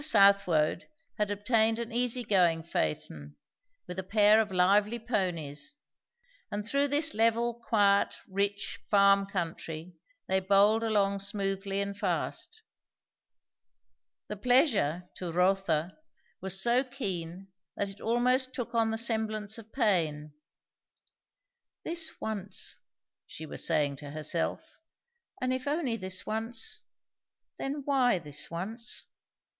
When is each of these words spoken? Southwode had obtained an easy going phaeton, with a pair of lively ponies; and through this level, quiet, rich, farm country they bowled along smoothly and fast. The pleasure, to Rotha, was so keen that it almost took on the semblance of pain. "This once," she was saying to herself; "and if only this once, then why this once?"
Southwode 0.03 0.85
had 1.19 1.29
obtained 1.29 1.77
an 1.77 1.91
easy 1.91 2.23
going 2.23 2.63
phaeton, 2.63 3.35
with 3.85 3.99
a 3.99 4.03
pair 4.03 4.41
of 4.41 4.51
lively 4.51 4.97
ponies; 4.97 5.75
and 6.49 6.67
through 6.67 6.87
this 6.87 7.13
level, 7.13 7.53
quiet, 7.53 8.15
rich, 8.27 8.79
farm 8.89 9.27
country 9.27 9.93
they 10.25 10.39
bowled 10.39 10.81
along 10.81 11.19
smoothly 11.19 11.79
and 11.81 11.99
fast. 11.99 12.63
The 14.27 14.37
pleasure, 14.37 15.07
to 15.17 15.31
Rotha, 15.31 15.95
was 16.41 16.59
so 16.59 16.83
keen 16.83 17.49
that 17.75 17.89
it 17.89 18.01
almost 18.01 18.53
took 18.55 18.73
on 18.73 18.89
the 18.89 18.97
semblance 18.97 19.59
of 19.59 19.71
pain. 19.71 20.33
"This 21.83 22.19
once," 22.19 22.79
she 23.27 23.45
was 23.45 23.67
saying 23.67 23.97
to 23.97 24.09
herself; 24.09 24.77
"and 25.39 25.53
if 25.53 25.67
only 25.67 25.95
this 25.95 26.25
once, 26.25 26.81
then 27.59 27.83
why 27.85 28.17
this 28.17 28.49
once?" 28.49 29.05